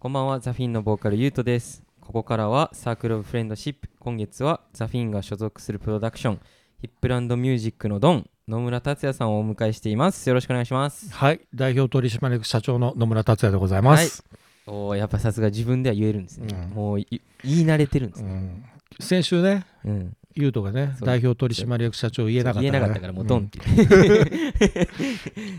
[0.00, 1.82] こんばんはザフィンのボーカルゆうとです。
[2.00, 6.40] ここからはサークルオブフレンドシップ今月はザフィンが所属するプロダクション
[6.80, 10.28] ヒップランドミュージックのドン野村達也さんをお迎えしています。
[10.28, 11.12] よろしくお願いします。
[11.12, 14.24] はい、代表取締役社長の野村達也でございます。
[14.68, 16.76] おーやっぱさすが自分では言えるんですね、うん。
[16.76, 17.06] もうい
[17.42, 18.64] 言い慣れてるんですね、うん、
[19.00, 24.88] 先週ね、うん、ゆうとがね、代表取締役社長言えなかった言えなかったからもうドンって言って、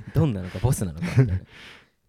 [0.15, 1.07] ドンなのかボスなのか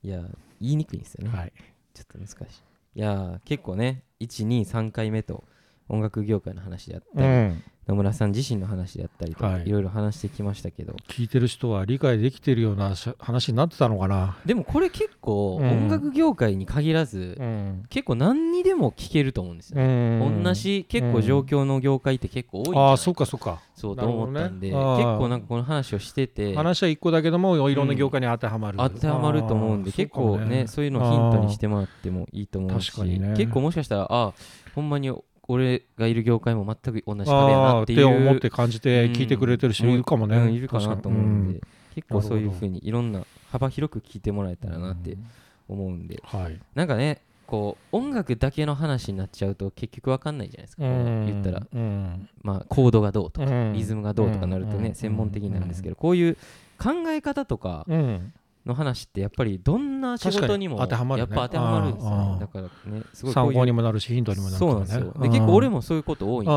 [0.04, 0.08] い。
[0.08, 0.22] や
[0.60, 1.52] 言いにくいんですよね、うんはい、
[2.00, 2.62] ちょっと難しい。
[2.96, 5.44] いやー結構ね123回目と
[5.90, 9.66] 音楽業界の話であったり、うん、野村さん自身の話であったりとか、はい。
[9.66, 10.94] い、ろいろ話してきましたけど。
[11.08, 14.38] 聞いてる人は理解できてるような話になってたのかな。
[14.46, 15.68] でもこれ結構うん。
[15.68, 20.42] 音楽業界に限らず、うん、結構何にでも聞けると思うんですよ、うん。
[20.44, 23.60] 同じ結構状況の業界って結構多いんじゃないああ、そっかそっか。
[23.74, 28.78] そうと思ったんで、ね結構なんかこの話をしてて話は一個だけども、いろんな業界に当てはまる。
[28.78, 33.34] 当てはまると思うんで結構ねそういうのをヒントにしてもらってもいいと思うし、ね。
[33.36, 34.34] 結構もしかしたらあ
[34.74, 35.10] ほんまに
[35.50, 37.98] 俺がいる業界も全く同じ壁やなっていう。
[37.98, 40.36] て思って感じて聞いてくれてる人いるかもね。
[40.36, 41.60] うんいるかなと思うんで、
[41.94, 45.26] 結構そういうふうにいろんな幅広く聞いてもらえたらなってうん。
[45.68, 46.58] 思うんで、はい。
[46.74, 52.28] なんかねこう音楽だけの話になっちゃうと結局わかんないじゃないですか、こう言ったら、うん。
[52.42, 53.72] まあ、コードがどうとか、うん。
[53.72, 54.94] リズムがどうとかなるとね、うん。
[54.94, 56.36] 専門的になるんですけど、こういう
[56.78, 58.32] 考え方とかうん
[58.66, 62.12] の話ってやっぱりどんな仕事にもやっぱ当てはまるんですよ。
[62.12, 62.40] あねー。
[62.40, 64.86] だからねすごい参考にもなるしヒントにもなるからね。
[64.86, 65.22] そうなんですよ。
[65.22, 66.54] で結構俺もそういうこと多いんであ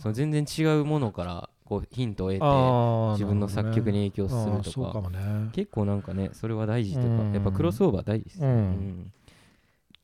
[0.00, 5.10] その全然違うものからこうヒントを得てあ自分の作曲に影響するとか。
[5.52, 7.32] 結構なんかねそれは大事とかうん。
[7.32, 8.52] やっぱクロスオーバー大事ですよね。
[8.52, 8.58] うん。
[8.58, 9.12] うん。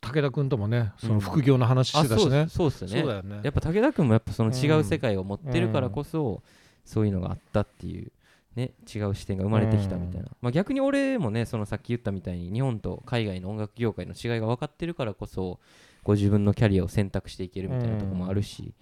[0.01, 1.15] 武田君ともねそうん。
[1.15, 2.47] の副業の話しあてたしね。
[2.49, 3.05] そうそうっすね。
[3.43, 6.43] やっぱ武田君もやっぱその違う世界を持ってるからこそ
[6.85, 8.13] そういうのがあったっていう
[8.57, 10.29] ね違う視点が生まれてきたみたいな。
[10.41, 15.61] まあ逆に俺もねそのさっき言ったみたいに日本と海外の音楽業界の違いが分かってるからこそ
[16.03, 18.75] こう自分のキャリアを選択していけるみたいなところもあるし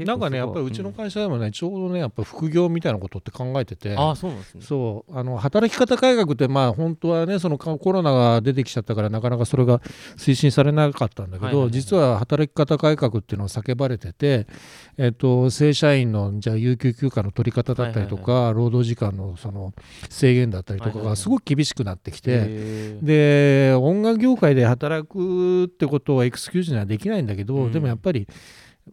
[0.00, 3.96] なんかねやっぱりうちのん会社でもねちょうどねやっぱ副業みたいなことって考えてて。
[3.96, 4.62] ああそうなんですね。
[4.62, 5.18] そう。
[5.18, 9.80] あの働き方改革ってまあ本当はねそのコロナが出てきちゃったからなかなかそれが
[10.16, 14.46] 推進されなかったんだけはいはいはいど実は働き方改革っていうのを叫ばれてて、
[14.98, 19.72] えっと、正社員のじゃあ有給休暇の取り方だったりとはいか労働時間のその
[20.08, 21.12] 制限だったりとかはいはいはい。
[21.12, 22.30] がすごく厳しくなってきて。
[22.32, 23.04] へー。
[23.04, 27.72] で音楽業界で働くってことはエクスキューズにはできないんだけど、うん。
[27.72, 28.28] でもやっぱり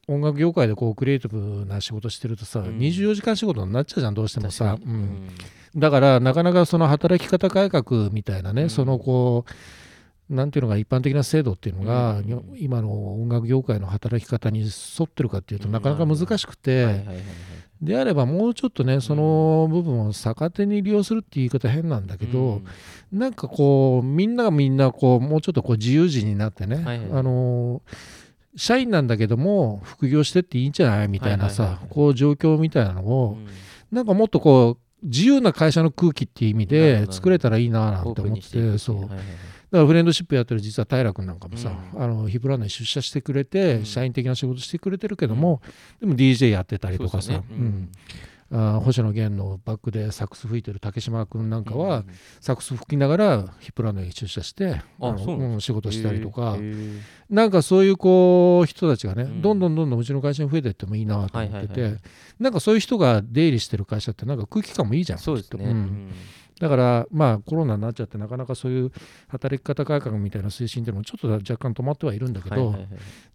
[0.08, 2.78] 音楽業界でこうクリエイティブな仕事してるとさ、うん。
[2.78, 5.30] 24時間仕事になっちゃうじゃんどうしてもさ、うん。
[5.76, 8.70] だからなかなかその働き方改革みたいなね、うん。
[8.70, 12.44] そのこうなんていうのが一般的な制度っていうのが、うん。
[12.58, 14.68] 今の音楽業界の働き方に沿
[15.06, 17.04] ってるかっていうとなかなか難しくて、
[17.82, 22.62] であればもうちょっとねその部分を逆手に利用するっていう言い方変なんだけど、
[23.12, 23.20] うん。
[23.20, 27.82] なんかこうみんながみんなこうもうちょっとこう自由人になってね、はいはいあの
[28.60, 33.48] 社員なんだけども副業してっていいんじゃないみたいなさ、こう状況みたいなのを、うん。
[33.90, 39.02] なんかもっとこう自由な会社の空気っていう意味でど作れたらいいななんて思っててそう。
[39.04, 39.16] だか
[39.72, 42.04] らフレンドシップやってる実は平君なんかもさ、うん。
[42.04, 43.86] あのヒプランドに出社してくれて、うん。
[43.86, 45.62] 社員的な仕事してくれてるけども、
[46.02, 47.44] でも DJ やってたりとかさね。
[47.50, 47.90] うん
[48.52, 52.06] あー星野源のバックでサックス吹いてる竹島君なんかは、うん
[52.42, 56.58] サックス吹きながらヒップランドに出社してあのそうなん仕事したりとか、
[57.30, 59.42] なんかそういうこう人たちがね、うん。
[59.42, 61.98] どんどんどんどんうちの会社に増えていってもいいなと思ってて、
[62.40, 65.66] なんかそういう人が出入りしてる会社ってなんか空気感もいいじゃんそうですね。
[65.66, 66.12] うん。
[66.60, 68.92] だからまあコロナになっちゃってなかなかそういう
[69.28, 72.76] 働き方改革みたいな推進っていうのもちょっと若干止まってはいるんだけど、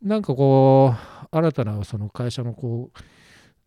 [0.02, 2.98] なんかこう新たなその会社のこう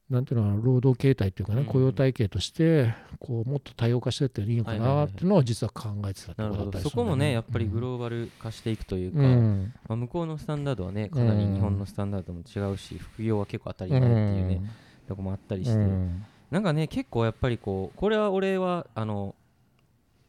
[0.09, 1.65] なんていうのかな労働形態っていうかね、うん。
[1.65, 6.89] 雇用体系としてこうもっと多様化していっていいのかなっていうのを実は考えてたところだったりど。
[6.89, 9.73] そこもねやっぱりグローバル化していくというか、うん。
[9.87, 14.61] まあ、向こうのスタンダードはねかなり日本のスタンダードも違うし副業は結構当たり前っていうね、
[15.07, 16.25] とこもあったりして、うん。
[16.51, 19.35] なんかね結構やっぱりこうこれは俺はあの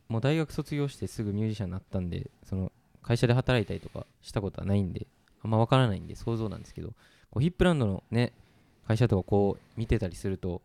[0.09, 2.73] もう大学卒業してすぐミュージシャンになったんでその
[3.03, 5.07] 会社で働いたりとかしたことはないんで
[5.45, 6.95] あんま分からないんで想像なんですけどこ
[7.37, 8.33] うヒップランドのね
[8.89, 10.63] 会社とかこう見てたりすると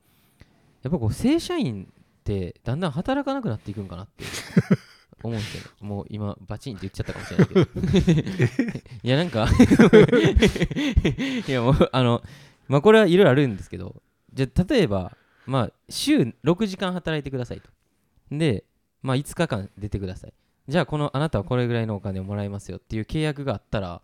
[0.82, 4.24] やっぱこう正社員ってだんだん働かなくなっていくんかなって
[5.22, 5.64] 思うんですよ。
[5.82, 7.62] もう今バチンって言っちゃったかもしれないけど。
[9.04, 9.46] いやなんか。
[11.48, 12.24] いやもうあの
[12.70, 14.02] まあこれはいろいろあるんですけど
[14.34, 17.70] じゃあ例えばまあ週6時間働いてくださいと。
[18.32, 18.64] で
[19.02, 20.34] まあ5日間出てください。
[20.70, 24.02] じゃあこのあなたはこれぐらいのお金をもらいますよっていう契約があったら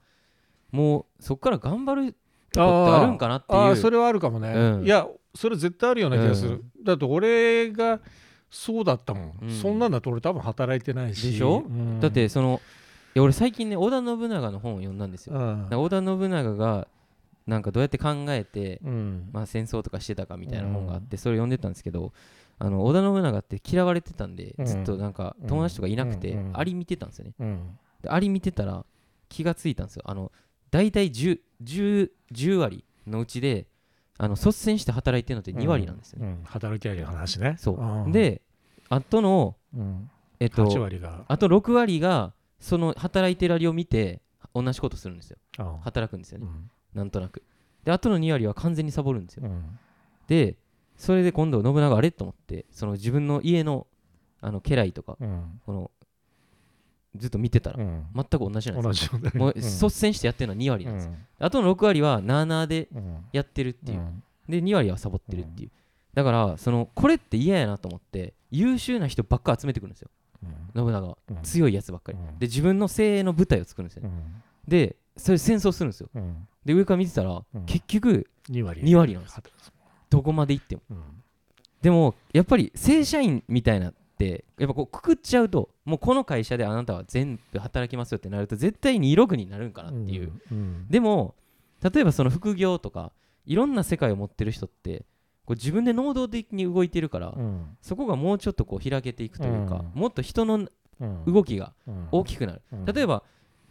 [0.72, 2.16] もうそこから頑張る
[2.50, 4.86] とこってあるんかなっていうそれはあるかもね、うん。
[4.86, 8.00] いやそれ絶対あるような気がする、だって俺が
[8.50, 9.50] そうだったもん、うん。
[9.52, 11.32] そんなんだと俺多分働いてないし。
[11.32, 11.64] でしょ？
[11.68, 12.00] うん。
[12.00, 12.60] だってその
[13.16, 15.36] いや俺最近ね織田信長の本を読んだんですよ。
[15.72, 16.88] 織田信長が
[17.46, 19.30] なんかどうやって考えて、うん。
[19.32, 22.14] まあ、戦争とかしてたかみたいな本があってそれ読んでたんですけど
[22.60, 24.66] あの織田信長って嫌われてたんでうん。
[24.66, 26.52] ずっとなんか友達とかいなくてうん。
[26.54, 27.60] アリ見てたんですよね。
[28.08, 28.86] アリ見てたら
[29.30, 30.04] 気がついたんですよ。
[30.06, 30.32] あの
[30.72, 33.68] 大体 10, 10, 10割のうちで
[34.18, 37.56] あの率先して働いてるのって2割なんですよね、うん働きアリの話ね。
[37.58, 38.12] そう、ん。
[38.12, 38.42] で
[38.90, 40.10] あとのうん。
[40.40, 41.26] えっと8割が。
[41.28, 44.22] あと6割がその働いてるアリを見て
[44.54, 45.38] 同じことするんですよ。
[45.58, 46.48] あ働くんですよね。
[46.48, 46.70] うん。
[46.94, 47.44] なんとなく。
[47.86, 49.44] であとの2割は完全にサボるんですよ。
[49.46, 49.80] うん。
[50.28, 50.58] で
[50.98, 53.88] それで今度信長あれと思ってその自分の家の
[54.42, 55.62] あの家来とかうん。
[55.66, 55.92] この
[57.16, 58.06] ずっと見てたらうん。
[58.14, 59.20] 全く同じなん同ですよ。
[59.20, 59.62] ねもううん。
[59.62, 61.12] 率先してやってるのは2割うなんですよ。
[61.12, 61.18] ん。
[61.40, 63.26] あとの6割はなあなあでうん。
[63.32, 64.00] やってるっていう。
[64.00, 64.24] うん。
[64.48, 65.72] で2割はサボってるっていう。
[66.14, 70.10] だからそのこれって嫌やなと思って優秀な人ばっか集めてくるんですよ。
[70.44, 70.84] うん。
[70.84, 71.18] 信長は。
[71.30, 71.38] うん。
[71.44, 72.18] 強いやつばっかり。
[72.18, 72.40] うん。
[72.40, 74.10] で自分の精鋭の部隊を作るんですよ。
[74.68, 76.10] でそれ戦争するんですよ。
[76.14, 76.48] うん。
[76.66, 77.66] で上から見てたらうん。
[77.66, 78.82] 結局2割。
[78.82, 79.44] 2割なんですよ。
[80.10, 80.82] どこまで行っても。
[80.92, 81.04] うん。
[81.82, 91.36] でもやっぱり正社員みたいなってやっぱこうくくっちゃうともうこの会社であなたは全部働きますよってなると絶対に26になるんかなっていう、うんでも
[91.82, 93.14] 例えばその副業とか
[93.46, 95.06] いろんな世界を持ってる人って
[95.46, 97.78] こう自分で能動的に動いてるから、うん。
[97.82, 100.00] そこがもうちょっとこう開けていくというか、うん。
[100.00, 100.68] もっと人の
[101.00, 101.26] うん。
[101.26, 102.08] 動きがうん。
[102.12, 102.86] 大きくなる、うん。
[102.86, 103.24] 例えば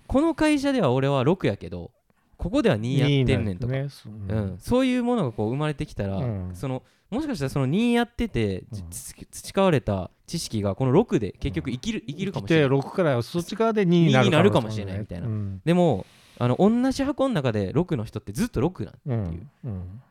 [0.08, 1.92] この会社では俺は6やけど
[2.38, 3.88] ここでは2やってんねんとか、ね。
[3.90, 4.58] そううん。
[4.58, 6.50] そういうものがこう生まれてきたら、うん。
[6.54, 8.90] そのもしかしたらその2やってて、じうん。
[8.90, 12.80] つ培われた知識がこの6で結局生きる、生きるかもしれない。
[12.80, 15.26] 来て6からそっち側で2になる2になるかもしれないみたいな。
[15.26, 15.60] うん。
[15.64, 16.06] でも
[16.38, 19.14] あの同じ箱の中で6の人ってずっと6なんう。
[19.14, 19.50] ん。
[19.64, 20.02] うん。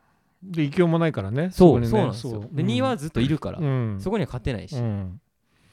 [0.44, 1.50] で勢いもないからね。
[1.52, 1.88] そう,、ね。
[1.88, 2.44] そうなんですよ。
[2.52, 3.98] で2はずっといるから、うん。
[4.02, 5.22] そこには勝てないし、うん。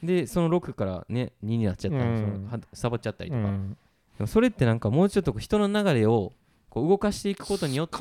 [0.04, 2.48] でその6からね2になっちゃったり、うん。
[2.72, 3.76] サボっちゃったりとか、うん。
[4.18, 6.32] でもそれってなんかもうちょっと人の流れを
[6.74, 7.96] こう動かしていくことによって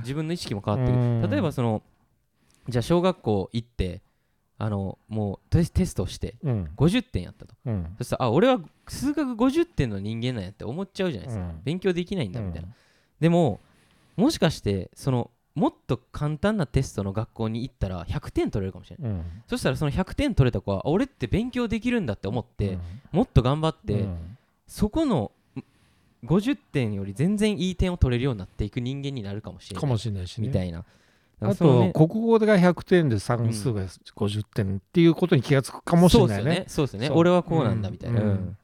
[0.00, 1.30] 自分の意識も変わってくる、うん。
[1.30, 1.82] 例えばその
[2.66, 4.00] じゃあ小学校行って
[4.56, 6.70] あのもうテストしてうん。
[6.74, 7.54] 50点やったと。
[7.66, 7.94] うん。
[7.98, 11.60] そしたらあ俺は数学50点の人間なんやって思っちゃうじゃないですか、うん。
[11.64, 12.68] 勉強できないんだみたいな、
[13.20, 13.60] でも
[14.16, 19.24] もしかしてそのもっと簡単なテストの学校に行ったら100点取れるかもしれない、うん。
[19.46, 22.80] そしたらその100点取れた子はあ俺って勉強できるんだって思って、うん。
[23.12, 24.38] もっと頑張って、うん。
[24.66, 25.37] そこのん
[26.24, 30.84] 50点より全然いい点を取れるようになっていく人間になるかもしれないかもしれないしねみたいな。
[31.40, 36.64] あそのねと国語が100点で算数が50点っていうことに気がつくかもしれないね。
[36.66, 37.06] そうですよね。
[37.06, 38.20] そう俺はこうなんだみたいな。
[38.20, 38.56] うんうん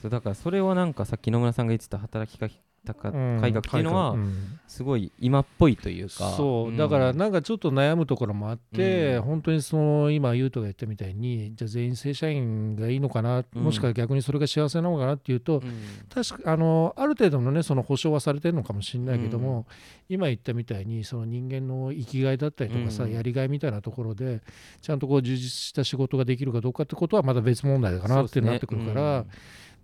[0.00, 2.52] そうだからそれはなんかさっき野村さんが言ってた働き方
[2.84, 4.58] うん改革っていうのはん。
[4.66, 6.30] すごい今っぽいというか。
[6.30, 6.76] そう。
[6.76, 9.22] だからなんかちょっと悩むところもあって、うん。
[9.22, 13.62] 本当にその今優斗が言ったみたいにじゃあ全員正社員がいいのかな、うん。
[13.62, 15.72] もしくは逆にそれが幸せなのかなっていうと、うん。
[16.12, 19.66] 確かあのある程度のねその保証はされてるのかもしれないけども、
[20.08, 23.12] 今言ったみたいにその人間の生きがいだったりとかさ、うん。
[23.12, 24.40] やりがいみたいなところで
[24.80, 29.24] ちゃんとこう充実した仕事ができるかどうかってことはまた別問題かなってなってくるから、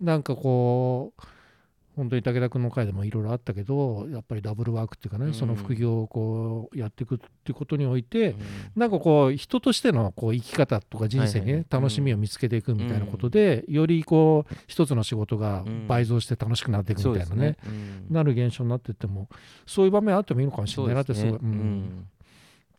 [0.01, 1.21] なんかこう
[1.99, 5.33] 本当に武田君の回でもいろいろあったけどやっぱりダブルワークっていうかね、うん。
[5.33, 8.37] その副業をこうやっていくっていうことにおいて、うん。
[8.77, 17.71] なんかこう人としてのこう生き方とか人生にね、はいはい楽しみを見つけていくみたいなことで、よりこう一つの仕事が倍増して楽しくなっていくみたいなね,、そうですう
[18.11, 18.13] ん。
[18.13, 19.27] なる現象になっていっても
[19.67, 21.39] そういう場面あってもいいのかもしれないなってすごい、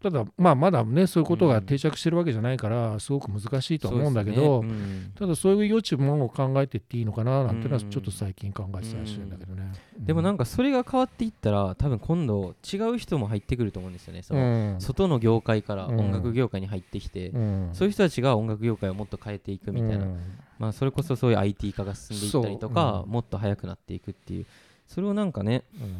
[0.02, 4.68] ただまあまだねそういうことうんが定着してるわけじゃないからすごく難しいとは思うんだけど、ね。
[4.68, 5.12] うん。
[5.16, 9.72] ただそういう余地も考えていっていいのかななんていうのはうんちょっと最近考えてたりしてるんだけどね。
[9.98, 14.22] でもなんかかそれが変わっていったら多分今度違う人も入ってくると思うんですよね。
[14.22, 14.80] そのうん。
[14.80, 16.00] 外の業界からうん。
[16.00, 17.70] 音楽業界に入ってきて、うん。
[17.72, 20.18] そういう人たちが音楽業界をもっと変えていくみたいな、うん。
[20.58, 24.46] まあ、それこそそういう IT 化が進んでいったりとか、もっと速くなっていくっていう。
[24.86, 25.98] それをなんかねうん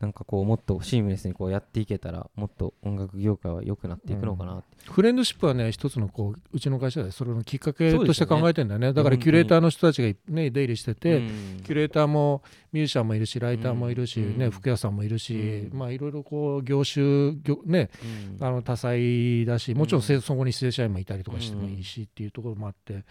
[0.00, 8.92] なんかこうもっとシームレスにこうやっていけたらもっと音楽業界は良くなっていくのかなって、フレンドシップはね一つのこううちの会社でそれのきっかけとして考えてんだよね。
[8.92, 11.60] だからキュレーターの人たちがね出入りしてて、うん。
[11.64, 12.42] キュレーターも
[12.76, 15.34] ミュージシャンもいるしライターもいるし、うんね服屋さんもいるし、
[15.72, 15.78] うん。
[15.78, 17.90] まあいろいろこう業種業ね
[18.38, 18.46] うん。
[18.46, 23.04] あの多彩だしもちろんそこに正社員もいたりとかしてもいいしっていうところもあって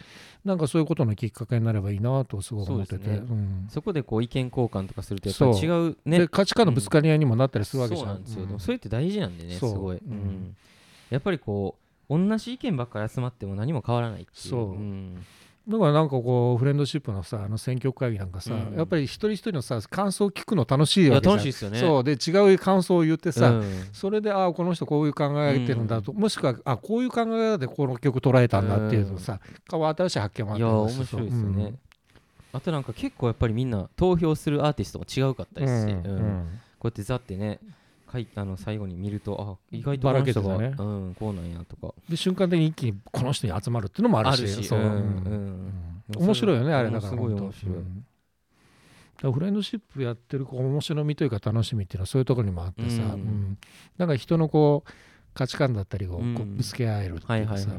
[0.43, 3.21] なんかそういうことのきっかけになればいいなとすごく思ってて
[3.69, 6.19] そこでこう意見交換とかするとやっぱ違うね。
[6.19, 8.21] で価値観のぶつかり合いにもなったりするわけじゃん。
[8.25, 10.01] そうなんそれって大事なんでねすごい、
[11.09, 11.75] やっぱりこ
[12.09, 14.49] う同じ意見ばっかり集まっても何も変わらないっていう。
[14.49, 15.25] そうん
[15.67, 18.77] だからなんかこうフレンドシップのさあの選挙会議なんかさ、うん。
[18.77, 21.79] やっぱり一人一人のさ感想を聞くの楽しいわけじ楽しいですよね。
[21.79, 22.03] そう。
[22.03, 23.87] で違う感想を言ってさ、うん。
[23.91, 31.73] それでああこの人こういう考えてるんだと、もしくはあこういう考え方でこの曲捉えたんだっていうのさ、か新しい発見もあっいやたり面白いですよね、
[32.53, 36.05] あとなんか結構やっぱりみんな投票するアーティストも違うかったですし、うん。
[36.05, 36.59] うん。
[36.77, 37.59] こうやってザってね
[38.05, 40.89] かいあの最後に見るとあ意外とばらこの人が、けてたね。
[40.89, 41.75] うん、こうなんやと。
[41.75, 44.39] かで瞬間的に一気にこの人に集まるっていうのもあるし。
[44.39, 44.79] あるしそう。
[44.79, 44.93] うんうん。
[46.15, 46.23] うん。
[46.23, 47.75] 面白いよねあれだからすごい面白い。
[47.75, 48.05] うん。
[49.21, 53.11] だフレンドシップやってるこう面白みというか楽しみっていうのはそういうところにもあってさ、うん。
[53.11, 53.57] うん。
[53.97, 54.91] なんか人のこう
[55.33, 57.69] 価値観だったりをぶつけ合えるっていうかさ、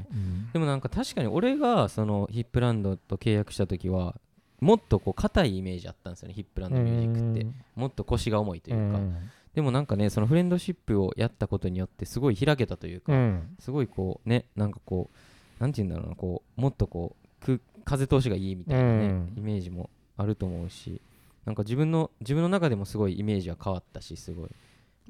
[0.53, 4.15] でもなんか確かに俺がそのヒップランドと契約した時は
[4.61, 7.47] もっとこう硬いイメージあったんですよねヒップランドミュージックって。
[7.75, 9.17] もっと腰が重いというか、うん
[9.57, 13.57] でもなんかねそのフレンドシップをやったことによってすごい開けたというか、うん。
[13.59, 15.09] すごいこうねなんかこ
[15.59, 19.33] うなんて言うんだろうなこうもっとこうく風通しがいいみたいなね、うん。
[19.35, 21.01] イメージもあると思うし
[21.47, 24.51] なんか自分の自分の中でもすごいイメージは変わったしすごい。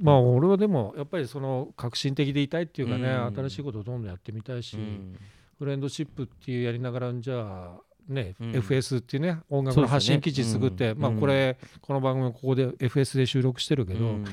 [0.00, 3.34] まあ俺はでもやっぱりその革新的でいたいっていうかね、うん。
[3.34, 5.18] 新しいことをどんどんやってみたいし、うん。
[5.58, 8.52] フレンドシップっていうやりながらじゃあね、うん。
[8.52, 11.14] FS っていうね音楽の発信基地作って、まあうん。
[11.16, 14.25] うんこれこの番組はここで FS で収録してるけど、うん。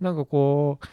[0.00, 0.86] なんかこう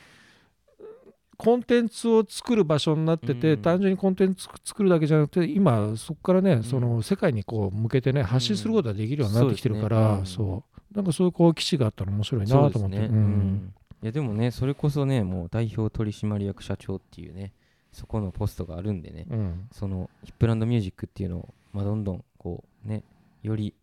[1.37, 3.61] コンテンツを作る場所になってて、うん。
[3.61, 6.63] 単純にコンテンツ作るだけじゃなくて今そこからね、ん。
[6.63, 17.53] その世界にこう向けてね発信することができるようになってきてるから、そうなんかそういうこう基地があったら面白いなと思って、いやでもねそれこそねもう代表取締役社長っていうね
[17.91, 19.67] そこのポストがあるんでねうん。
[19.71, 23.03] そのヒップランドミュージックっていうのを、まあ、どんどんこうね
[23.43, 23.75] より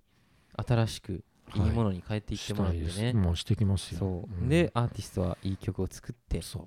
[0.56, 1.22] 新しく
[1.54, 4.48] いいものに変えていってもらってね、ですもうしてきますよそう、ん。
[4.48, 6.66] でアーティストはいい曲を作ってそ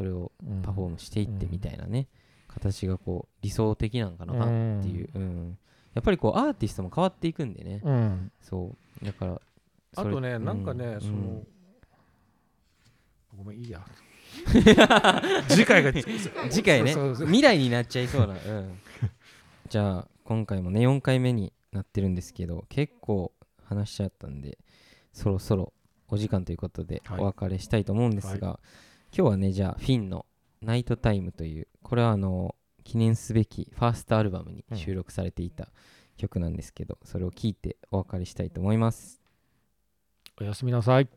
[0.00, 2.08] れをうんパフォームしていってみたいなね、
[2.48, 5.58] 形がこう理想的なんかなっていう、うん。
[5.94, 8.32] やっぱりこうアーティストも変わっていくんでね、うん。
[8.40, 9.04] そう。
[9.04, 9.40] だから
[9.96, 11.00] あとね、なんかね、うん。
[11.00, 11.42] その、
[13.36, 13.84] ごめん、いいや。
[15.48, 15.92] 次回が、
[16.50, 16.92] 次回ね。
[16.92, 17.26] そうそうそう。
[17.26, 18.78] 未来になっちゃいそうな、うん、
[19.68, 23.32] じゃあ今回もね4回目になってるんですけど結構
[23.64, 24.58] 話しちゃったんで
[25.10, 25.72] そろそろ
[26.06, 27.20] お時間ということではい。
[27.20, 28.60] お別れしたいと思うんですが、
[29.10, 30.26] 今日はねじゃあフィンの
[30.60, 32.54] 「ナイトタイム」というこれはあの
[32.84, 35.72] 記念すべきファーストアルバムに収録されていた
[36.18, 39.22] 曲なんですけど、それを聴いてお別れしたいと思います。
[40.38, 41.08] おやすみなさい。